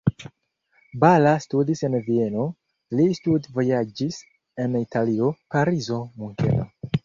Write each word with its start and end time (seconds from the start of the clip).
Balla 1.03 1.33
studis 1.43 1.83
en 1.89 1.97
Vieno, 2.07 2.47
li 3.01 3.07
studvojaĝis 3.19 4.21
en 4.65 4.81
Italio, 4.83 5.33
Parizo, 5.57 6.05
Munkeno. 6.23 6.71